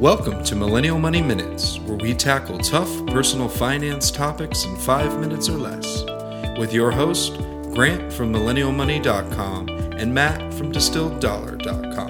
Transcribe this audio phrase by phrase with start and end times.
[0.00, 5.46] Welcome to Millennial Money Minutes, where we tackle tough personal finance topics in five minutes
[5.50, 6.04] or less.
[6.58, 7.34] With your host,
[7.74, 12.09] Grant from MillennialMoney.com and Matt from DistilledDollar.com.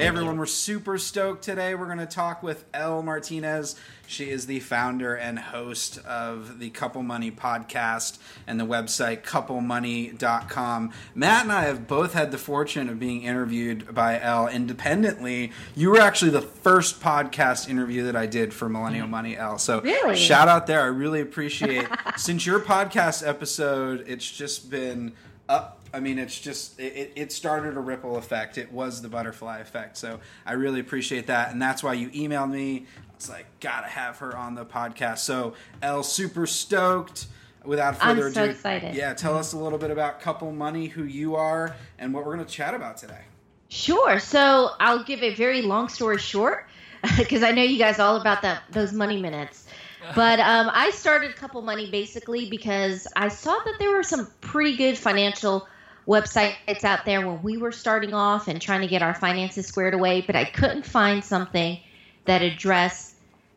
[0.00, 1.74] Hey everyone, we're super stoked today.
[1.74, 3.76] We're going to talk with Elle Martinez.
[4.06, 8.16] She is the founder and host of the Couple Money podcast
[8.46, 10.92] and the website couplemoney.com.
[11.14, 15.52] Matt and I have both had the fortune of being interviewed by Elle independently.
[15.76, 19.10] You were actually the first podcast interview that I did for Millennial mm-hmm.
[19.10, 19.58] Money, Elle.
[19.58, 20.16] So Really?
[20.16, 20.80] shout out there.
[20.80, 25.12] I really appreciate since your podcast episode, it's just been
[25.46, 25.79] up.
[25.92, 28.58] I mean, it's just it, it started a ripple effect.
[28.58, 29.96] It was the butterfly effect.
[29.96, 32.86] So I really appreciate that, and that's why you emailed me.
[33.14, 35.18] It's like gotta have her on the podcast.
[35.18, 37.26] So Elle, super stoked.
[37.64, 38.94] Without I'm further so ado, excited.
[38.94, 42.34] yeah, tell us a little bit about Couple Money, who you are, and what we're
[42.34, 43.20] going to chat about today.
[43.68, 44.18] Sure.
[44.18, 46.66] So I'll give a very long story short
[47.18, 49.66] because I know you guys all about that those money minutes.
[50.14, 54.74] But um, I started Couple Money basically because I saw that there were some pretty
[54.74, 55.68] good financial
[56.10, 59.94] websites out there when we were starting off and trying to get our finances squared
[59.94, 61.78] away, but I couldn't find something
[62.24, 63.14] that addressed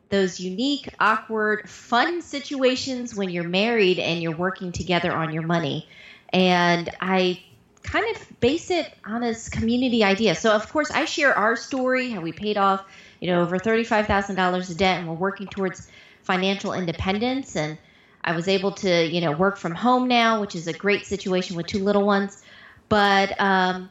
[0.09, 5.89] those unique, awkward, fun situations when you're married and you're working together on your money.
[6.31, 7.41] And I
[7.81, 10.35] kind of base it on this community idea.
[10.35, 12.85] So of course I share our story, how we paid off,
[13.19, 15.89] you know, over thirty-five thousand dollars of debt, and we're working towards
[16.21, 17.55] financial independence.
[17.55, 17.77] And
[18.23, 21.55] I was able to, you know, work from home now, which is a great situation
[21.55, 22.43] with two little ones.
[22.89, 23.89] But um,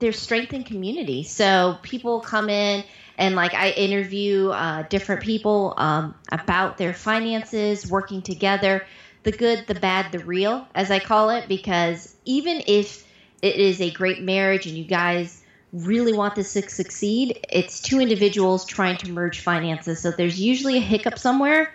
[0.00, 1.22] there's strength in community.
[1.22, 2.84] So people come in
[3.18, 8.86] and like I interview uh, different people um, about their finances, working together,
[9.22, 13.06] the good, the bad, the real, as I call it, because even if
[13.42, 18.00] it is a great marriage and you guys really want this to succeed, it's two
[18.00, 20.00] individuals trying to merge finances.
[20.00, 21.74] So there's usually a hiccup somewhere,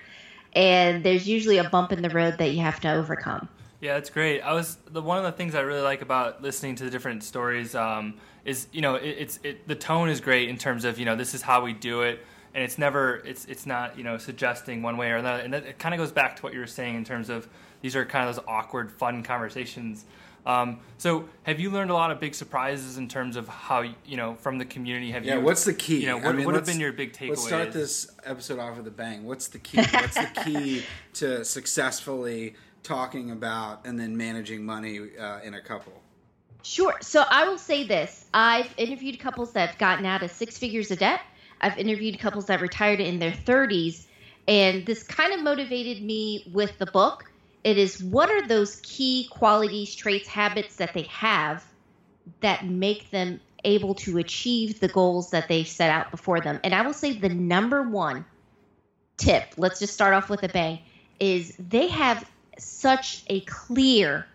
[0.55, 3.49] and there's usually a bump in the road that you have to overcome.
[3.81, 4.41] Yeah, that's great.
[4.41, 7.23] I was the one of the things I really like about listening to the different
[7.23, 8.15] stories um,
[8.45, 11.15] is you know it, it's it, the tone is great in terms of you know
[11.15, 14.81] this is how we do it, and it's never it's it's not you know suggesting
[14.81, 16.67] one way or another, and that, it kind of goes back to what you were
[16.67, 17.47] saying in terms of
[17.81, 20.05] these are kind of those awkward, fun conversations.
[20.45, 24.17] Um, so, have you learned a lot of big surprises in terms of how you
[24.17, 25.11] know from the community?
[25.11, 25.41] Have Yeah, you?
[25.41, 26.01] what's the key?
[26.01, 27.29] You know, I what, mean, what have been your big takeaways?
[27.29, 29.25] Let's start this episode off with a bang.
[29.25, 29.77] What's the key?
[29.77, 35.93] What's the key to successfully talking about and then managing money uh, in a couple?
[36.61, 36.95] Sure.
[37.01, 38.25] So I will say this.
[38.33, 41.21] I've interviewed couples that have gotten out of six figures of debt.
[41.61, 44.05] I've interviewed couples that retired in their 30s.
[44.47, 47.31] And this kind of motivated me with the book.
[47.65, 51.65] It is what are those key qualities, traits, habits that they have
[52.41, 56.59] that make them able to achieve the goals that they've set out before them?
[56.63, 58.23] And I will say the number one
[59.17, 60.77] tip, let's just start off with a bang,
[61.19, 64.27] is they have such a clear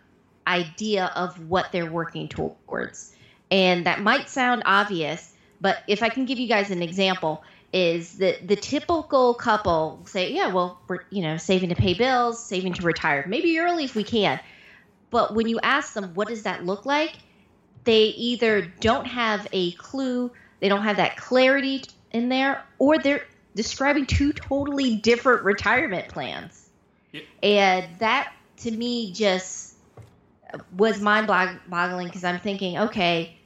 [0.48, 3.14] idea of what they're working towards.
[3.52, 8.18] And that might sound obvious, but if I can give you guys an example, is
[8.18, 12.74] that the typical couple say, yeah, well, we're you know saving to pay bills, saving
[12.74, 14.40] to retire, maybe early if we can.
[15.10, 17.14] But when you ask them, what does that look like?
[17.84, 21.82] They either don't have a clue, they don't have that clarity
[22.12, 26.68] in there, or they're describing two totally different retirement plans.
[27.42, 29.74] And that to me just
[30.76, 33.36] was mind boggling because I'm thinking, okay,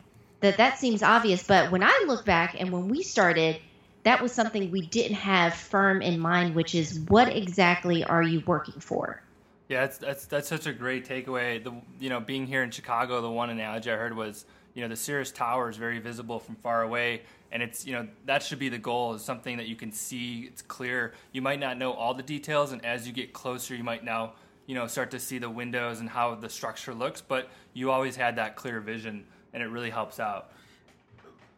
[0.41, 3.59] that that seems obvious, but when I look back and when we started,
[4.05, 8.43] that was something we didn't have firm in mind, which is what exactly are you
[8.47, 9.23] working for?
[9.69, 11.63] Yeah, that's that's that's such a great takeaway.
[11.63, 14.45] The you know being here in Chicago, the one analogy I heard was
[14.75, 18.07] you know the Sears Tower is very visible from far away, and it's you know
[18.27, 20.43] that should be the goal is something that you can see.
[20.43, 21.15] It's clear.
[21.33, 24.35] You might not know all the details, and as you get closer, you might now
[24.67, 27.23] you know start to see the windows and how the structure looks.
[27.23, 30.53] But you always had that clear vision, and it really helps out.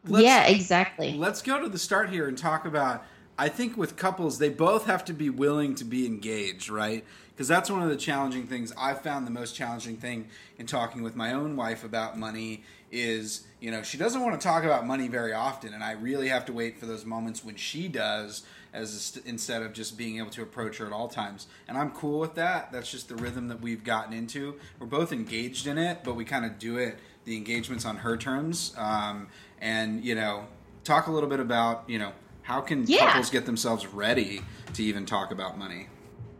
[0.08, 1.14] Let's- yeah, exactly.
[1.14, 3.04] Let's go to the start here and talk about.
[3.38, 7.04] I think with couples, they both have to be willing to be engaged, right?
[7.34, 8.72] Because that's one of the challenging things.
[8.78, 10.28] I've found the most challenging thing
[10.58, 14.46] in talking with my own wife about money is, you know, she doesn't want to
[14.46, 17.56] talk about money very often, and I really have to wait for those moments when
[17.56, 18.42] she does,
[18.72, 21.46] as a st- instead of just being able to approach her at all times.
[21.68, 22.72] And I'm cool with that.
[22.72, 24.54] That's just the rhythm that we've gotten into.
[24.78, 26.98] We're both engaged in it, but we kind of do it.
[27.26, 29.26] The engagements on her terms, um,
[29.60, 30.46] and you know,
[30.84, 32.12] talk a little bit about you know
[32.42, 33.06] how can Yeah.
[33.06, 34.42] couples get themselves ready
[34.74, 35.88] to even talk about money.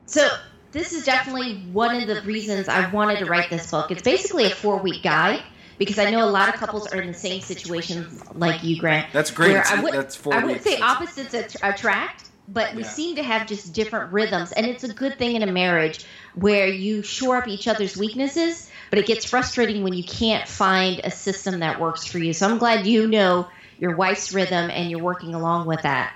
[0.06, 0.28] So
[0.72, 3.90] this is definitely one of the reasons I wanted to write this book.
[3.90, 5.42] It's basically a four week guide
[5.78, 9.12] because I know a lot of couples are in the same situations like you, Grant.
[9.12, 9.56] That's great.
[9.56, 12.88] I would, That's four I wouldn't say opposites attract, but we Yeah.
[12.88, 16.04] seem to have just different rhythms, and it's a good thing in a marriage
[16.34, 18.70] where you shore up each other's weaknesses.
[18.96, 22.32] But it gets frustrating when you can't find a system that works for you.
[22.32, 23.46] So I'm glad you know
[23.78, 26.14] your wife's rhythm and you're working along with that.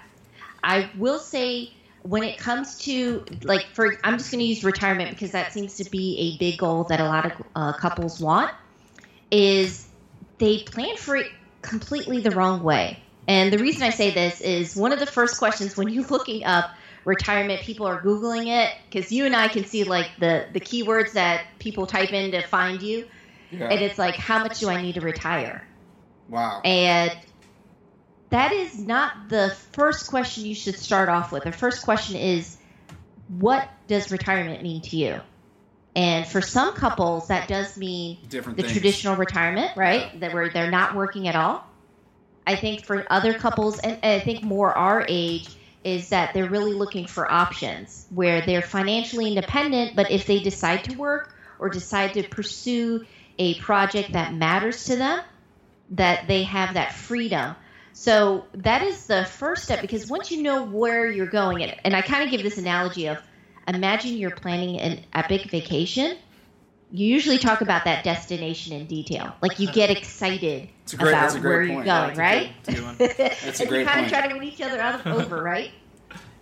[0.65, 1.75] I will say
[2.05, 5.77] when it comes to like for I'm just going to use retirement because that seems
[5.77, 8.51] to be a big goal that a lot of uh, couples want
[9.31, 9.87] is
[10.39, 11.27] they plan for it
[11.61, 12.99] completely the wrong way.
[13.29, 16.45] And the reason I say this is one of the first questions when you're looking
[16.45, 16.71] up
[17.05, 21.13] retirement, people are googling it because you and I can see like the the keywords
[21.13, 23.07] that people type in to find you,
[23.51, 23.69] Yeah.
[23.69, 25.67] and it's like how much do I need to retire?
[26.29, 26.61] Wow.
[26.65, 27.17] And
[28.31, 31.43] that is not the first question you should start off with.
[31.45, 32.57] The first question is,
[33.29, 35.21] what does retirement mean to you?
[35.97, 38.73] And for some couples, that does mean Different the things.
[38.73, 40.21] traditional retirement, right?
[40.21, 41.67] That where they're not working at all.
[42.47, 45.49] I think for other couples, and I think more our age,
[45.85, 50.85] is that they're really looking for options where they're financially independent, but if they decide
[50.85, 53.05] to work or decide to pursue
[53.39, 55.21] a project that matters to them,
[55.91, 57.55] that they have that freedom.
[57.93, 62.03] So that is the first step because once you know where you're going, and, I
[62.03, 63.19] kind of give this analogy of
[63.67, 66.17] imagine you're planning an epic vacation.
[66.93, 69.33] You usually talk about that destination in detail.
[69.43, 72.21] Like you get excited It's a great- about that's a great where you're going, Yeah,
[72.21, 72.53] right?
[72.65, 73.37] that's a good- that's a good one.
[73.45, 74.07] That's a and great you kind point.
[74.07, 75.71] of try to win each other out over, right?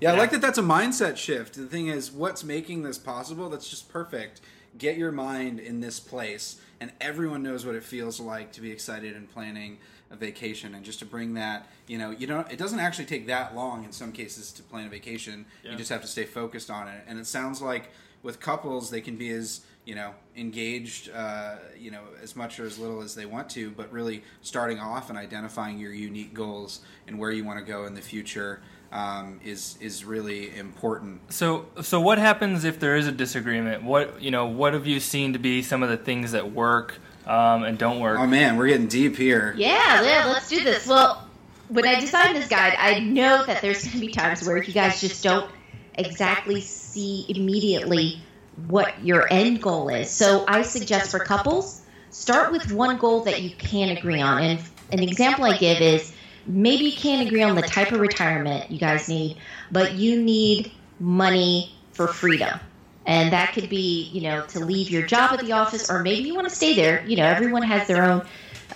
[0.01, 0.19] Yeah, I Yeah.
[0.19, 1.55] like that that's a mindset shift.
[1.55, 3.51] The thing is, what's making this possible?
[3.51, 4.41] That's just perfect.
[4.79, 8.71] Get your mind in this place, and everyone knows what it feels like to be
[8.71, 9.79] excited and planning
[10.11, 12.51] a vacation, and just to bring that, you know, you don't.
[12.51, 15.45] It doesn't actually take that long in some cases to plan a vacation.
[15.65, 15.73] Yeah.
[15.73, 17.91] You just have to stay focused on it, and it sounds like
[18.23, 22.67] with couples they can be as you know engaged, uh, you know, as much or
[22.67, 26.81] as little as they want to, but really starting off and identifying your unique goals
[27.07, 28.61] and where you want to go in the future
[28.93, 31.33] um, is is really important.
[31.33, 33.83] So, so what happens if there is a disagreement?
[33.83, 36.99] What you know, what have you seen to be some of the things that work
[37.27, 38.19] um, and don't work?
[38.19, 39.55] Oh man, we're getting deep here.
[39.57, 40.87] Yeah, yeah, let's do this.
[40.87, 41.27] Well,
[41.69, 44.75] when I designed this guide, I know that there's going to be times where you
[44.75, 45.51] guys just don't
[45.95, 48.23] exactly see immediately
[48.67, 50.11] what your end goal is.
[50.11, 54.43] So I suggest for couples, start with one goal that you can agree on.
[54.43, 54.61] And
[54.93, 56.13] an example I give is
[56.47, 59.37] maybe you can't agree on the type of retirement you guys need,
[59.71, 62.59] but you need money for freedom.
[63.07, 66.25] And that could be, you know, to leave your job at the office, or maybe
[66.25, 67.07] you want to stay there.
[67.07, 68.27] You know, everyone has their own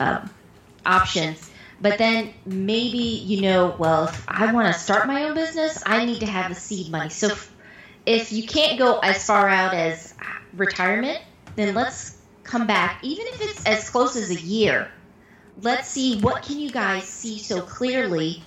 [0.01, 0.31] um,
[0.87, 1.51] options.
[1.83, 6.05] But then maybe, you know, well, if I want to start my own business, I
[6.05, 7.11] need to have the seed money.
[7.11, 7.35] So
[8.07, 10.15] if, you can't go as far out as
[10.55, 11.21] retirement,
[11.57, 14.91] then let's come back, even if it's as close as a year.
[15.61, 18.43] Let's see what can you guys see so clearly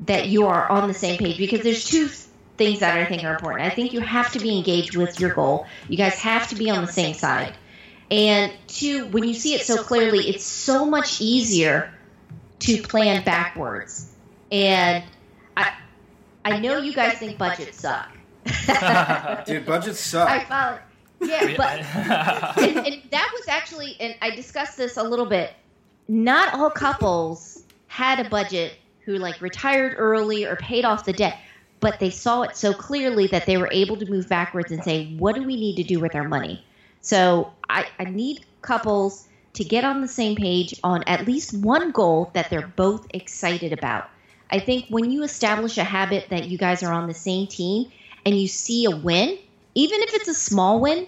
[0.00, 2.08] that you are on the same page because there's two
[2.56, 3.62] things that I think are important.
[3.62, 5.66] I think you have to be engaged with your goal.
[5.88, 7.54] You guys have to be on the same side.
[8.10, 11.92] And two, when you see it so clearly, it's so much easier
[12.60, 14.12] to plan backwards.
[14.52, 15.04] And
[15.56, 15.72] I
[16.44, 18.15] I know you guys think budgets suck.
[19.46, 20.80] Dude, budgets I suck.
[21.20, 25.52] Yeah, but and, and that was actually, and I discussed this a little bit.
[26.08, 31.38] Not all couples had a budget who like retired early or paid off the debt,
[31.80, 35.14] but they saw it so clearly that they were able to move backwards and say,
[35.18, 36.64] "What do we need to do with our money?"
[37.00, 41.90] So I, I need couples to get on the same page on at least one
[41.90, 44.10] goal that they're both excited about.
[44.50, 47.90] I think when you establish a habit that you guys are on the same team
[48.26, 49.38] and you see a win,
[49.74, 51.06] even if it's a small win,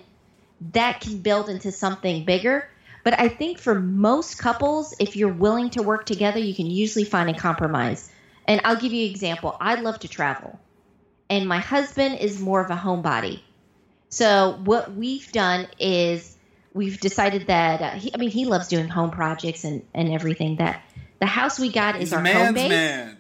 [0.73, 2.69] that can build into something bigger.
[3.05, 7.05] But I think for most couples, if you're willing to work together, you can usually
[7.05, 8.11] find a compromise.
[8.47, 9.57] And I'll give you an example.
[9.61, 10.59] I love to travel,
[11.29, 13.41] and my husband is more of a homebody.
[14.09, 16.37] So what we've done is
[16.73, 20.57] we've decided that uh, he, I mean he loves doing home projects and and everything.
[20.57, 20.83] That
[21.19, 22.69] the house we got is He's our home base.
[22.71, 23.18] man.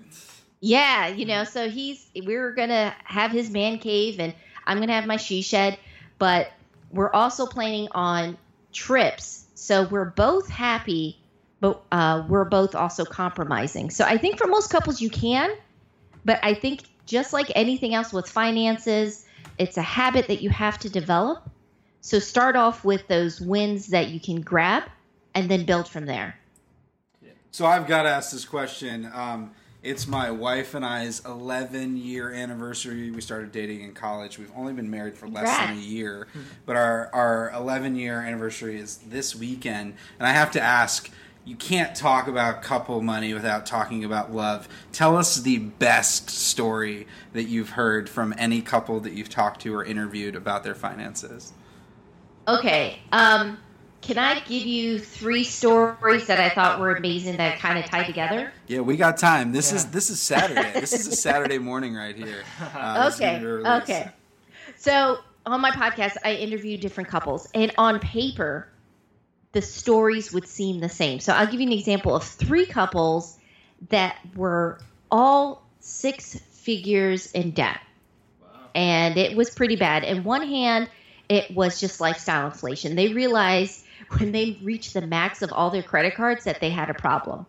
[0.60, 4.34] Yeah, you know, so he's we're gonna have his man cave and
[4.66, 5.78] I'm gonna have my she shed,
[6.18, 6.50] but
[6.90, 8.36] we're also planning on
[8.72, 9.46] trips.
[9.54, 11.18] So we're both happy,
[11.60, 13.90] but uh, we're both also compromising.
[13.90, 15.50] So I think for most couples you can,
[16.24, 19.24] but I think just like anything else with finances,
[19.58, 21.48] it's a habit that you have to develop.
[22.00, 24.84] So start off with those wins that you can grab
[25.34, 26.38] and then build from there.
[27.50, 29.10] So I've got to ask this question.
[29.12, 33.12] Um, It's my wife and I's 11 year anniversary.
[33.12, 34.36] We started dating in college.
[34.36, 36.26] We've only been married for less than a year,
[36.66, 39.94] but our our 11 year anniversary is this weekend.
[40.18, 41.10] And I have to ask,
[41.44, 44.68] you can't talk about couple money without talking about love.
[44.92, 49.74] Tell us the best story that you've heard from any couple that you've talked to
[49.74, 51.52] or interviewed about their finances.
[52.48, 52.98] Okay.
[53.12, 53.58] Um,
[54.00, 58.04] can I give you three stories that I thought were amazing that kind of tie
[58.04, 58.52] together?
[58.66, 59.52] Yeah, we got time.
[59.52, 60.72] This is this is Saturday.
[60.72, 62.42] this is a Saturday morning right here.
[62.74, 63.82] Uh, this is gonna okay.
[63.82, 64.10] Okay.
[64.76, 68.68] So on my podcast, I interview different couples, and on paper,
[69.52, 71.20] the stories would seem the same.
[71.20, 73.38] So I'll give you an example of three couples
[73.88, 74.78] that were
[75.10, 77.80] all six figures in debt,
[78.74, 80.04] and it was pretty bad.
[80.04, 80.88] In one hand,
[81.28, 82.96] it was just lifestyle inflation.
[82.96, 83.84] They realized
[84.16, 87.46] when they reached the max of all their credit cards that they had a problem.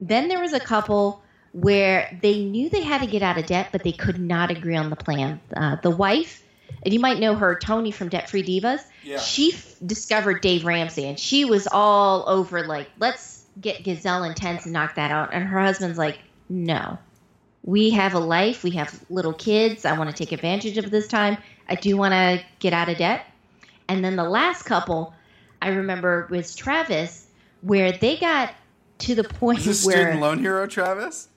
[0.00, 3.68] Then there was a couple where they knew they had to get out of debt,
[3.72, 5.40] but they could not agree on the plan.
[5.54, 6.42] Uh, the wife,
[6.82, 9.18] and you might know her, Tony from Debt Free Divas, Yeah.
[9.18, 14.64] she f- discovered Dave Ramsey, and she was all over like, let's get Gazelle Intense
[14.64, 15.34] and knock that out.
[15.34, 16.98] And her husband's like, no.
[17.64, 18.64] We have a life.
[18.64, 19.84] We have little kids.
[19.84, 21.36] I want to take advantage of this time.
[21.68, 23.26] I do want to get out of debt.
[23.88, 25.14] And then the last couple
[25.60, 27.26] I remember was Travis,
[27.60, 28.54] where they got
[28.98, 31.28] to the point Is this where student loan hero Travis?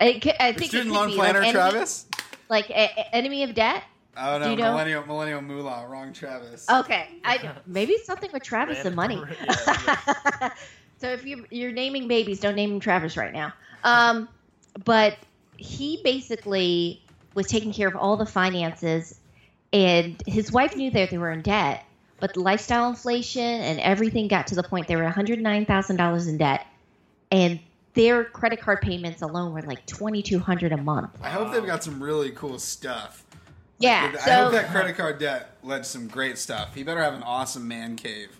[0.00, 2.06] I, c- I Or think it student could loan be planner like enemy, Travis?
[2.48, 3.84] like a, a- enemy of debt.
[4.16, 6.66] Oh Do no, you know- millennial millennial moolah, wrong Travis.
[6.68, 9.22] Okay, I maybe it's something with Travis and money.
[9.44, 10.50] Yeah,
[10.98, 13.52] so if you you're naming babies, don't name him Travis right now.
[13.84, 14.28] Um,
[14.84, 15.16] but
[15.56, 17.02] he basically
[17.34, 19.19] was taking care of all the finances,
[19.72, 21.84] and his wife knew that they were in debt.
[22.18, 25.64] But the lifestyle inflation and everything got to the point they were one hundred nine
[25.64, 26.66] thousand dollars in debt,
[27.30, 27.58] and
[27.94, 31.10] their credit card payments alone were like twenty two hundred a month.
[31.22, 33.24] I hope they've got some really cool stuff.
[33.78, 36.74] Yeah, I so hope that credit card debt led to some great stuff.
[36.74, 38.38] He better have an awesome man cave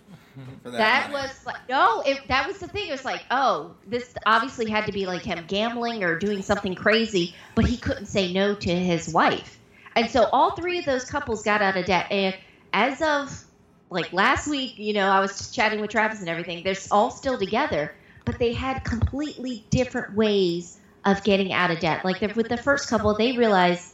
[0.61, 0.77] for that.
[0.77, 1.23] That money.
[1.23, 2.87] was like no, it, that was the thing.
[2.87, 6.75] It was like, oh, this obviously had to be like him gambling or doing something
[6.75, 9.57] crazy, but he couldn't say no to his wife.
[9.95, 12.07] And so all three of those couples got out of debt.
[12.11, 12.35] And
[12.73, 13.45] as of
[13.89, 16.63] like last week, you know, I was chatting with Travis and everything.
[16.63, 17.93] They're all still together,
[18.25, 22.05] but they had completely different ways of getting out of debt.
[22.05, 23.93] Like with the first couple, they realized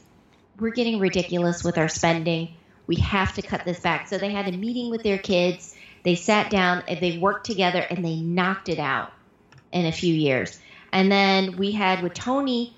[0.60, 2.56] we're getting ridiculous with our spending.
[2.86, 4.08] We have to cut this back.
[4.08, 5.76] So they had a meeting with their kids.
[6.04, 9.12] They sat down and they worked together and they knocked it out
[9.72, 10.60] in a few years.
[10.94, 12.74] And then we had with Tony,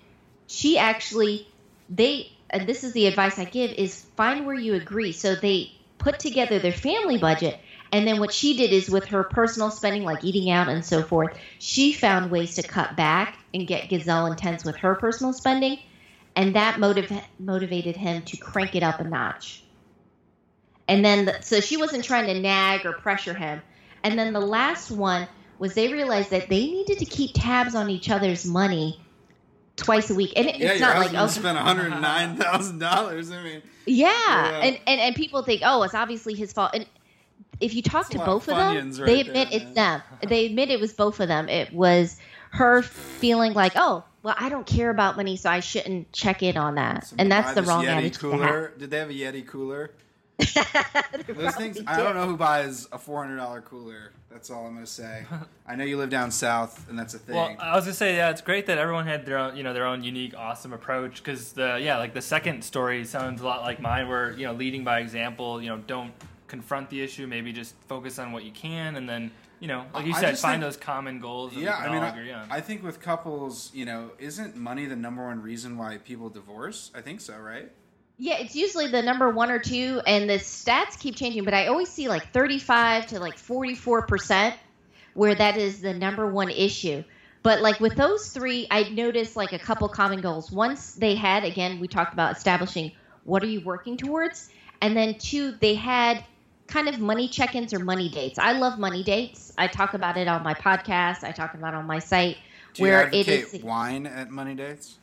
[0.48, 1.48] she actually
[1.90, 5.12] they and this is the advice I give is find where you agree.
[5.12, 7.58] So they put together their family budget
[7.92, 11.04] and then what she did is with her personal spending like eating out and so
[11.04, 15.78] forth, she found ways to cut back and get gazelle intense with her personal spending
[16.36, 19.64] and that motiv- motivated him to crank it up a notch.
[20.88, 23.62] And then, the, so she wasn't trying to nag or pressure him.
[24.04, 25.28] And then the last one
[25.58, 28.96] was they realized that they needed to keep tabs on each other's money
[29.80, 30.34] twice a week.
[30.36, 33.32] And it, yeah, it's not like, oh, spent one hundred nine thousand dollars.
[33.32, 34.08] I mean, yeah.
[34.08, 34.60] Yeah.
[34.64, 36.72] And, and, and people think, oh, it's obviously his fault.
[36.74, 36.86] And
[37.60, 40.02] if you talk That's to both of them, right they there, admit it's them.
[40.28, 41.50] They admit it was both of them.
[41.50, 42.18] It was
[42.52, 46.58] her feeling like, oh, well, I don't care about money, so I shouldn't check in
[46.58, 47.08] on that.
[47.08, 48.74] so and that's the wrong Yeti attitude cooler.
[48.78, 49.92] Did they have a Yeti cooler?
[50.40, 51.78] Those things.
[51.82, 54.12] probably I don't know who buys a four hundred dollar cooler.
[54.32, 55.26] That's all I'm gonna say.
[55.68, 57.36] I know you live down south, and that's a thing.
[57.36, 59.74] Well, I was gonna say, yeah, it's great that everyone had their own, you know,
[59.74, 61.18] their own unique, awesome approach.
[61.24, 64.54] Because the, yeah, like the second story sounds a lot like mine, where you know,
[64.54, 65.62] leading by example.
[65.62, 66.14] You know, don't
[66.48, 67.28] confront the issue.
[67.28, 70.40] Maybe just focus on what you can, and then, you know, like you I said,
[70.40, 71.54] find think- those common goals.
[71.54, 72.48] Yeah, I mean, I, agree on.
[72.50, 76.92] I think with couples, you know, isn't money the number one reason why people divorce?
[76.96, 77.72] I think so, right?
[78.22, 81.46] Yeah, it's usually the number one or two, and the stats keep changing.
[81.46, 84.56] But I always see like 35 to like 44 percent,
[85.14, 87.04] where that is the number one issue.
[87.44, 90.52] But like with those three, I noticed like a couple common goals.
[90.52, 92.92] Once they had, again, we talked about establishing
[93.24, 94.50] what are you working towards,
[94.82, 96.22] and then two, they had
[96.68, 98.38] kind of money check-ins or money dates.
[98.38, 99.54] I love money dates.
[99.58, 101.24] I talk about it on my podcast.
[101.24, 102.38] I talk about it on my site.
[102.74, 104.98] Do you where advocate it is, wine at money dates?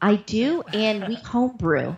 [0.00, 1.96] I do, and we homebrew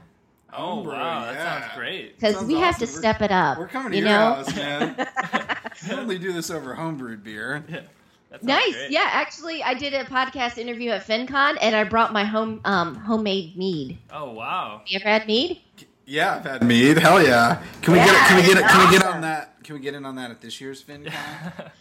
[0.53, 1.61] oh Homebrew, wow, that yeah.
[1.61, 2.17] sounds great.
[2.17, 3.59] because Sounds we have to We're- step it up.
[3.59, 4.35] We're coming to you your know?
[4.35, 5.09] house, man.
[5.89, 7.65] we only do this over homebrewed beer.
[8.33, 8.75] Yeah, Nice.
[8.77, 8.91] great.
[8.93, 12.95] Yeah, actually, I did a podcast interview at FinCon, and I brought my home um,
[12.95, 13.99] homemade mead.
[14.13, 14.83] Oh wow.
[14.87, 15.61] You ever had mead?
[16.07, 16.99] Yeah, I've had mead.
[16.99, 17.61] Hell yeah!
[17.83, 18.09] Can we get?
[18.09, 18.29] it?
[18.29, 18.59] Can we get?
[18.59, 19.15] it's Can we get awesome.
[19.17, 19.65] on that?
[19.65, 21.13] Can we get in on that at this year's FinCon?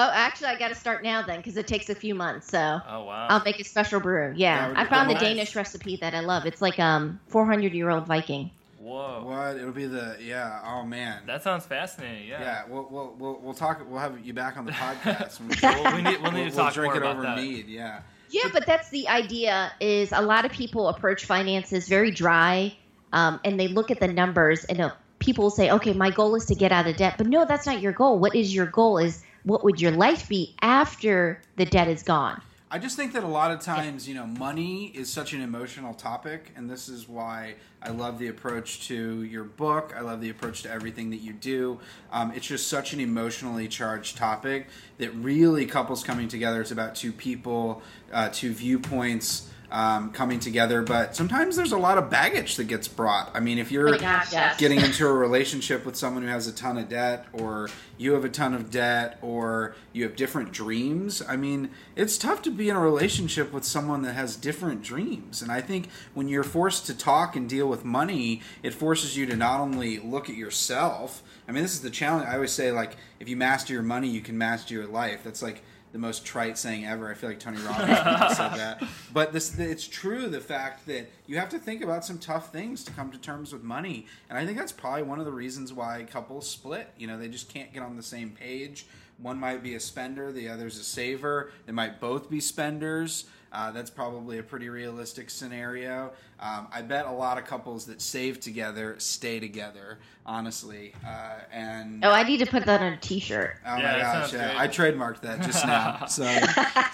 [0.00, 2.46] Oh, actually, I got to start now then because it takes a few months.
[2.48, 3.26] So Oh wow.
[3.28, 4.32] I'll make a special brew.
[4.36, 5.22] Yeah, I be found the nice.
[5.24, 6.46] Danish recipe that I love.
[6.46, 8.50] It's like um 400 year old Viking.
[8.78, 9.24] Whoa.
[9.24, 9.56] What?
[9.56, 10.60] It'll be the yeah.
[10.64, 11.22] Oh man.
[11.26, 12.28] That sounds fascinating.
[12.28, 12.40] Yeah.
[12.40, 12.62] yeah.
[12.68, 13.84] We'll, we'll we'll we'll talk.
[13.90, 15.40] We'll have you back on the podcast.
[15.40, 15.50] When
[15.82, 17.36] Well, we need we'll need we'll, to we'll talk drink more it about over that.
[17.36, 17.66] mead.
[17.66, 18.00] Yeah.
[18.30, 19.72] Yeah, but that's the idea.
[19.80, 22.76] Is a lot of people approach finances very dry,
[23.12, 26.44] um, and they look at the numbers, and uh, people say, "Okay, my goal is
[26.46, 28.18] to get out of debt." But no, that's not your goal.
[28.18, 28.98] What is your goal?
[28.98, 32.40] Is what would your life be after the debt is gone?
[32.70, 35.94] I just think that a lot of times, you know, money is such an emotional
[35.94, 39.94] topic, and this is why I love the approach to your book.
[39.96, 41.80] I love the approach to everything that you do.
[42.12, 44.66] Um, it's just such an emotionally charged topic
[44.98, 46.60] that really couples coming together.
[46.60, 47.80] It's about two people,
[48.12, 49.48] uh, two viewpoints.
[49.70, 53.30] Um, coming together, but sometimes there's a lot of baggage that gets brought.
[53.34, 54.58] I mean, if you're Oh gosh, yes.
[54.58, 58.24] getting into a relationship with someone who has a ton of debt or you have
[58.24, 62.70] a ton of debt or you have different dreams i mean it's tough to be
[62.70, 65.42] in a relationship with someone that has different dreams.
[65.42, 69.26] And i think when you're forced to talk and deal with money it forces you
[69.26, 71.22] to not only look at yourself.
[71.46, 72.26] I mean this is the challenge.
[72.26, 75.20] I always say like if you master your money you can master your life.
[75.24, 77.10] That's like the most trite saying ever.
[77.10, 78.82] I feel like Tony Robbins said that.
[79.12, 80.28] But this, it's true.
[80.28, 83.52] The fact that you have to think about some tough things to come to terms
[83.52, 86.92] with money, and I think that's probably one of the reasons why couples split.
[86.98, 88.86] You know, they just can't get on the same page.
[89.20, 91.50] One might be a spender, the other's a saver.
[91.66, 93.24] They might both be spenders.
[93.52, 96.12] Uh, that's probably a pretty realistic scenario.
[96.38, 100.92] Um, I bet a lot of couples that save together stay together, honestly.
[101.06, 103.56] Uh, and Oh, I need to put that on a T-shirt.
[103.66, 104.54] Oh Yeah, my gosh, yeah.
[104.56, 106.04] I trademarked that just now.
[106.08, 106.24] So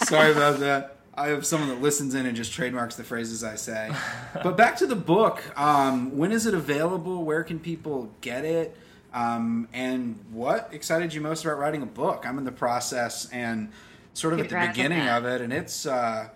[0.05, 0.97] sorry about that.
[1.17, 3.91] I have someone that listens in and just trademarks the phrases I say.
[4.43, 5.43] But back to the book.
[5.57, 7.25] Um, when is it available?
[7.25, 8.77] Where can people get it?
[9.13, 12.25] Um, and what excited you most about writing a book?
[12.27, 13.71] I'm in the process and
[14.13, 16.31] sort of at the beginning of it, and it's uh,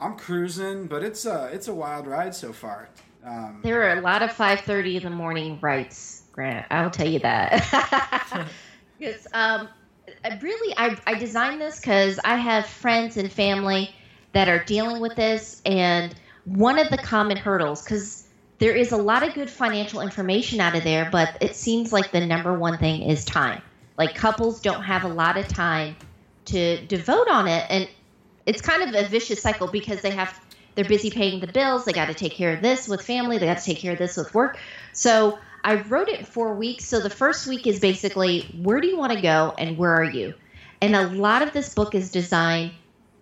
[0.00, 2.88] I'm cruising, but it's uh, it's a wild ride so far.
[3.24, 6.66] Um, There are a lot of 5:30 in the morning writes, Grant.
[6.70, 8.46] I'll tell you that.
[8.98, 9.68] Because um,
[10.24, 13.94] I really, I, I designed this because I have friends and family
[14.32, 16.12] that are dealing with this, and
[16.46, 18.26] one of the common hurdles, because
[18.58, 22.10] there is a lot of good financial information out of there, but it seems like
[22.10, 23.62] the number one thing is time.
[23.96, 25.94] Like couples don't have a lot of time
[26.46, 27.88] to devote on it, and
[28.48, 30.40] it's kind of a vicious cycle because they have
[30.74, 33.46] they're busy paying the bills they got to take care of this with family they
[33.46, 34.58] got to take care of this with work.
[34.92, 36.86] So i wrote it four weeks.
[36.86, 40.04] So the first week is basically where do you want to go and where are
[40.04, 40.34] you?
[40.80, 42.72] And a lot of this book is designed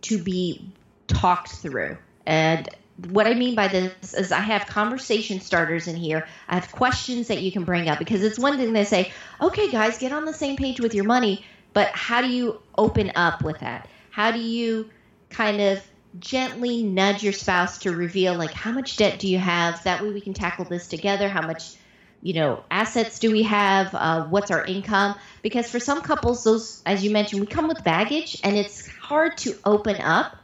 [0.03, 0.71] to be
[1.09, 1.99] talked through.
[2.25, 2.69] And
[3.11, 6.29] what i mean by this is i have conversation starters in here.
[6.49, 9.71] I have questions that you can bring up because it's one thing they say okay
[9.73, 11.45] guys get on the same page with your money
[11.77, 13.87] but how do you open up with that?
[14.09, 14.89] How do you
[15.37, 15.83] kind of
[16.19, 19.83] gently nudge your spouse to reveal like how much debt do you have?
[19.85, 21.29] That way we can tackle this together.
[21.29, 21.77] How much
[22.23, 23.95] you know assets do we have?
[23.95, 25.15] Uh, what's our income?
[25.43, 29.37] Because for some couples those as you mentioned we come with baggage and it's hard
[29.39, 30.37] to open up.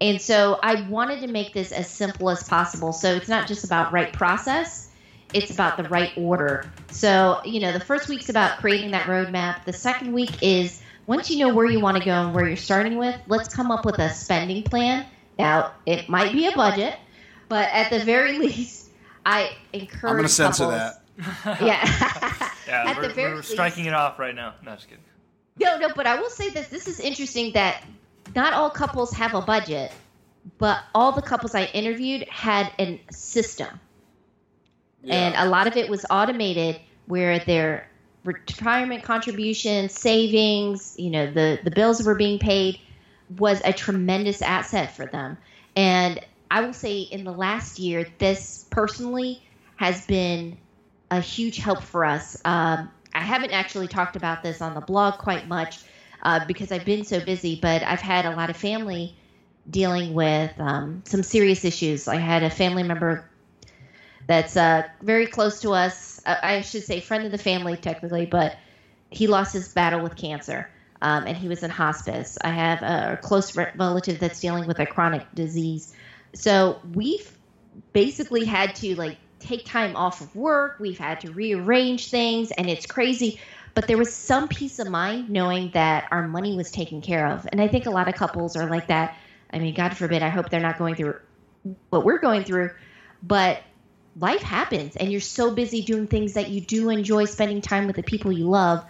[0.00, 2.92] And so i wanted to make this as simple as possible.
[2.92, 4.90] So it's not just about right process.
[5.32, 6.72] It's about the right order.
[6.90, 9.64] So you know the first week's about creating that roadmap.
[9.64, 12.56] The second week is once you know where you want to go and where you're
[12.56, 15.06] starting with, let's come up with a spending plan.
[15.38, 16.96] Now, it might be a budget,
[17.48, 18.90] but at the very least,
[19.24, 20.10] I encourage.
[20.10, 21.60] I'm going to censor couples- that.
[21.62, 22.50] Yeah.
[22.66, 24.54] Yeah, at we're, the very we're least- striking it off right now.
[24.64, 25.04] No, just kidding.
[25.60, 26.66] No, no, but I will say this.
[26.68, 27.84] This is interesting that
[28.34, 29.92] not all couples have a budget,
[30.58, 33.78] but all the couples I interviewed had a system.
[35.08, 37.88] And a lot of it was automated where their
[38.26, 42.78] retirement contributions, savings, you know, the, the bills were being paid
[43.38, 45.38] was a tremendous asset for them.
[45.76, 49.38] And I will say in the last year, this personally
[49.76, 50.56] has been
[51.10, 52.36] a huge help for us.
[52.44, 55.80] Um, I haven't actually talked about this on the blog quite much
[56.22, 59.12] uh, because I've been so busy, but I've had a lot of family
[59.68, 62.08] dealing with um, some serious issues.
[62.08, 63.18] I had a family member
[64.26, 66.05] that's uh, very close to us.
[66.26, 68.56] I, I should say, friend of the family, technically, but
[69.10, 70.68] he lost his battle with cancer.
[71.02, 72.38] Um, and he was in hospice.
[72.42, 75.94] I have a close relative that's dealing with a chronic disease.
[76.32, 77.30] So we've
[77.92, 80.78] basically had to like take time off of work.
[80.80, 83.38] We've had to rearrange things, and it's crazy.
[83.74, 87.46] But there was some peace of mind knowing that our money was taken care of.
[87.52, 89.14] And I think a lot of couples are like that.
[89.52, 91.20] I mean, God forbid, I hope they're not going through
[91.90, 92.70] what we're going through.
[93.22, 93.60] But
[94.18, 97.96] life happens, and you're so busy doing things that you do enjoy spending time with
[97.96, 98.84] the people you love.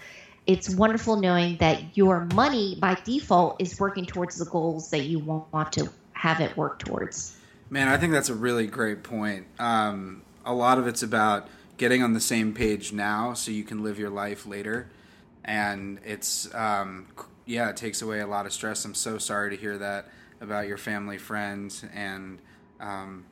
[0.46, 5.18] it's wonderful knowing that your money by default is working towards the goals that you
[5.18, 7.36] want to have it work towards.
[7.68, 9.46] Man, I think that's a really great point.
[9.58, 13.82] Um, a lot of it's about getting on the same page now so you can
[13.82, 14.88] live your life later.
[15.44, 17.08] And it's, um,
[17.44, 18.84] yeah, it takes away a lot of stress.
[18.84, 20.06] I'm so sorry to hear that
[20.40, 22.38] about your family, friends, and
[22.80, 23.24] um,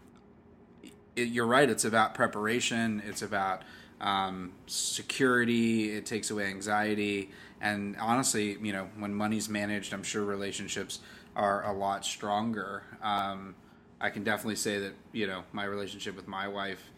[1.17, 1.69] it, you're right.
[1.69, 3.03] It's about preparation.
[3.07, 3.63] It's about
[4.01, 5.93] um, security.
[5.93, 7.31] It takes away anxiety.
[7.61, 11.01] And honestly, you know, when money's managed, I'm sure relationships
[11.35, 12.83] are a lot stronger.
[13.03, 13.55] Um,
[14.01, 16.91] I can definitely say that you know my relationship with my wife,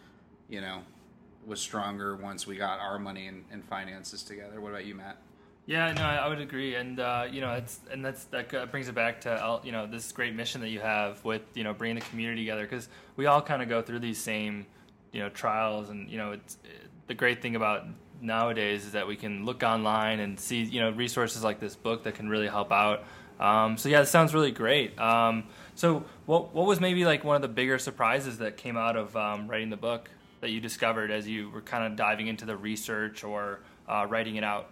[0.49, 0.83] you know,
[1.47, 4.61] was stronger once we got our money and, and finances together.
[4.61, 5.19] What about you, Matt?
[5.67, 8.95] Yeah, no, I would agree, and uh, you know, it's and that's that brings it
[8.95, 12.03] back to you know this great mission that you have with you know bringing the
[12.03, 14.67] community together because we all kind of go through these same
[15.11, 16.57] you know trials, and you know it's
[17.09, 17.85] the great thing about
[18.21, 22.05] nowadays is that we can look online and see you know resources like this book
[22.05, 23.03] that can really help out.
[23.41, 24.97] Um, so yeah, it sounds really great.
[25.01, 28.95] Um, so what what was maybe like one of the bigger surprises that came out
[28.95, 30.11] of um, writing the book
[30.43, 34.37] that you discovered as you were kind of diving into the research or uh, writing
[34.37, 34.71] it out?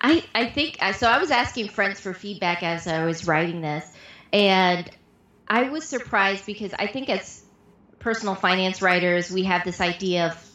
[0.00, 1.06] I, I think so.
[1.06, 3.90] I was asking friends for feedback as I was writing this,
[4.32, 4.90] and
[5.48, 7.44] I was surprised because I think as
[7.98, 10.50] personal finance writers, we have this idea of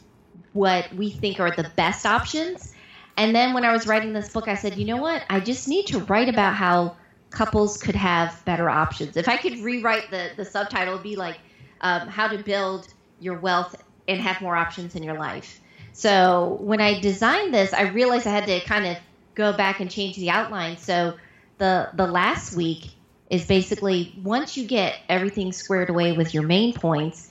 [0.53, 2.73] what we think are the best options.
[3.15, 5.23] And then when I was writing this book, I said, you know what?
[5.29, 6.97] I just need to write about how
[7.29, 9.17] couples could have better options.
[9.17, 11.37] If I could rewrite the, the subtitle, it'd be like
[11.81, 12.87] um, how to build
[13.19, 13.75] your wealth
[14.07, 15.59] and have more options in your life.
[15.93, 18.97] So when I designed this, I realized I had to kind of
[19.37, 20.77] go back and change the outline.
[20.77, 21.13] So
[21.59, 22.89] the the last week
[23.29, 27.29] is basically once you get everything squared away with your main points,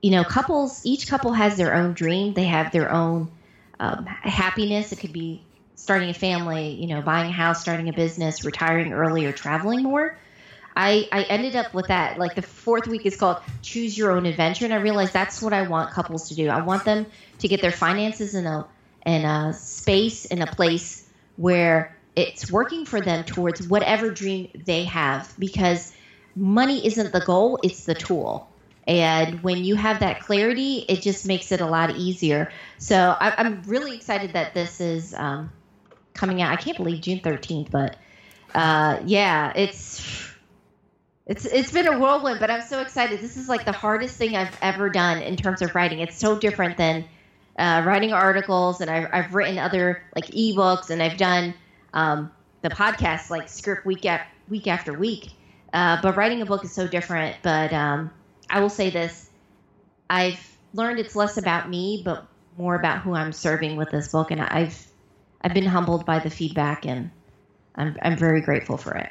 [0.00, 2.32] you know, couples each couple has their own dream.
[2.32, 3.30] They have their own
[3.80, 4.92] um, happiness.
[4.92, 5.42] It could be
[5.74, 9.82] starting a family, you know, buying a house, starting a business, retiring early, or traveling
[9.82, 10.16] more.
[10.78, 12.18] I, I ended up with that.
[12.18, 15.54] Like the fourth week is called Choose Your Own Adventure, and I realized that's what
[15.54, 16.48] I want couples to do.
[16.48, 17.06] I want them
[17.38, 18.66] to get their finances in a
[19.06, 21.05] in a space in a place
[21.36, 25.92] where it's working for them towards whatever dream they have because
[26.34, 28.48] money isn't the goal, it's the tool.
[28.86, 32.52] And when you have that clarity, it just makes it a lot easier.
[32.78, 35.50] So I, am really excited that this is um,
[36.14, 36.52] coming out.
[36.52, 37.96] I can't believe June 13th, but
[38.54, 40.30] uh, yeah, it's
[41.26, 42.38] it's it's been a whirlwind.
[42.38, 43.20] But I'm so excited.
[43.20, 45.98] This is like the hardest thing I've ever done in terms of writing.
[45.98, 47.04] It's so different than
[47.58, 51.54] uh, writing articles, and I've, I've written other like ebooks, and I've done
[51.94, 52.30] um,
[52.62, 55.30] the podcast like script week after week after week.
[55.72, 57.36] Uh, but writing a book is so different.
[57.42, 58.10] But um,
[58.50, 59.28] I will say this:
[60.08, 62.26] I've learned it's less about me, but
[62.58, 64.86] more about who I'm serving with this book, and I've
[65.42, 67.10] I've been humbled by the feedback, and
[67.74, 69.10] I'm I'm very grateful for it.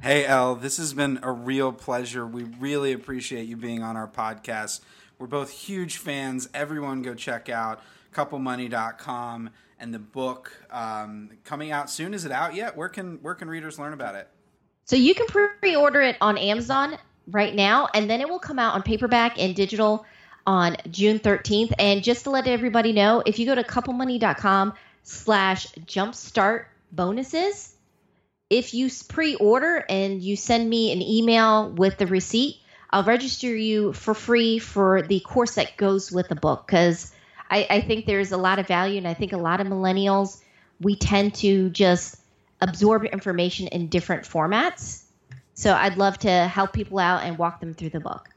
[0.00, 2.24] Hey, Elle, this has been a real pleasure.
[2.24, 4.80] We really appreciate you being on our podcast.
[5.18, 6.48] We're both huge fans.
[6.54, 7.80] Everyone go check out
[8.14, 9.50] couplemoney.com
[9.80, 12.14] and the book um, coming out soon.
[12.14, 12.76] Is it out yet?
[12.76, 14.28] Where can where can readers learn about it?
[14.84, 16.96] So you can pre-order it on Amazon
[17.30, 20.06] right now, and then it will come out on paperback and digital
[20.46, 21.74] on June 13th.
[21.78, 27.74] And just to let everybody know, if you go to couplemoney.com slash jumpstart bonuses,
[28.48, 32.56] if you pre-order and you send me an email with the receipt,
[32.90, 37.12] I'll register you for free for the course that goes with the book because
[37.50, 40.42] I, I think there's a lot of value, and I think a lot of millennials
[40.80, 42.16] we tend to just
[42.60, 45.02] absorb information in different formats.
[45.54, 48.28] So I'd love to help people out and walk them through the book.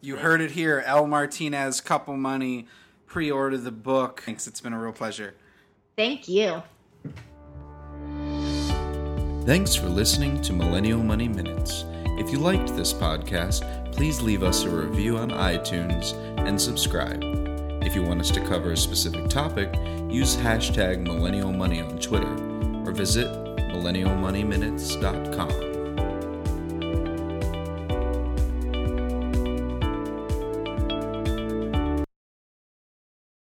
[0.00, 2.66] You heard it here, Elle Martinez, Couple Money.
[3.06, 4.22] Pre-order the book.
[4.26, 4.46] Thanks.
[4.46, 5.34] It's been a real pleasure.
[5.96, 6.62] Thank you.
[9.46, 11.84] Thanks for listening to Millennial Money Minutes.
[12.18, 16.12] If you liked this podcast, please leave us a review on iTunes
[16.46, 17.22] and subscribe.
[17.82, 19.74] If you want us to cover a specific topic,
[20.10, 22.30] use hashtag Millennial Money on Twitter
[22.84, 25.75] or visit millennialmoneyminutes.com.